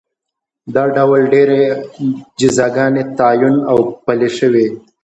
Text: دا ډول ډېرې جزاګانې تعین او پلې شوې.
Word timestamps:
دا 0.73 0.83
ډول 0.95 1.21
ډېرې 1.33 1.61
جزاګانې 2.39 3.03
تعین 3.17 3.55
او 3.71 3.77
پلې 4.05 4.29
شوې. 4.37 4.67